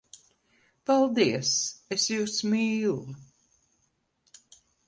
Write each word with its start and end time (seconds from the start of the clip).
Paldies! 0.89 1.51
Es 1.97 2.07
jūs 2.13 2.39
mīlu! 2.55 2.99